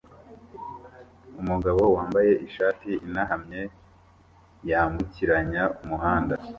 [1.41, 3.61] Umugabo wambaye ishati ihanamye
[4.69, 6.35] yambukiranya umuhanda